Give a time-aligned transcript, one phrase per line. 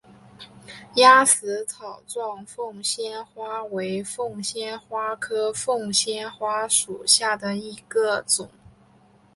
[0.95, 8.49] 鸭跖草状凤仙花为凤仙花科凤仙花属下的一个种。